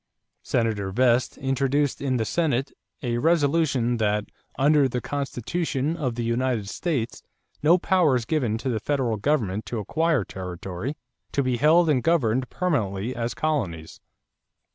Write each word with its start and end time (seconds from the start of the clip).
Senator 0.41 0.89
Vest 0.89 1.37
introduced 1.37 2.01
in 2.01 2.17
the 2.17 2.25
Senate 2.25 2.71
a 3.03 3.19
resolution 3.19 3.97
that 3.97 4.25
"under 4.57 4.89
the 4.89 4.99
Constitution 4.99 5.95
of 5.95 6.15
the 6.15 6.23
United 6.23 6.67
States, 6.69 7.21
no 7.61 7.77
power 7.77 8.15
is 8.15 8.25
given 8.25 8.57
to 8.57 8.69
the 8.69 8.79
federal 8.79 9.17
Government 9.17 9.63
to 9.67 9.77
acquire 9.77 10.23
territory 10.25 10.97
to 11.33 11.43
be 11.43 11.57
held 11.57 11.87
and 11.87 12.01
governed 12.01 12.49
permanently 12.49 13.15
as 13.15 13.35
colonies." 13.35 13.99